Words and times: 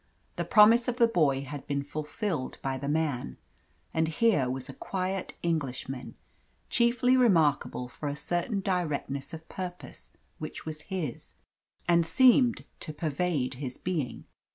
The 0.35 0.45
promise 0.45 0.87
of 0.87 0.95
the 0.97 1.05
boy 1.07 1.43
had 1.43 1.67
been 1.67 1.83
fulfilled 1.83 2.57
by 2.63 2.79
the 2.79 2.87
man, 2.87 3.37
and 3.93 4.07
here 4.07 4.49
was 4.49 4.67
a 4.67 4.73
quiet 4.73 5.35
Englishman, 5.43 6.15
chiefly 6.71 7.15
remarkable 7.15 7.87
for 7.87 8.09
a 8.09 8.15
certain 8.15 8.61
directness 8.61 9.31
of 9.31 9.47
purpose 9.47 10.17
which 10.39 10.65
was 10.65 10.81
his, 10.89 11.35
and 11.87 12.03
seemed 12.03 12.65
to 12.79 12.93
pervade 12.93 13.53
his 13.61 13.77
being. 13.77 14.25